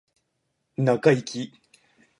[0.77, 1.53] 中イキ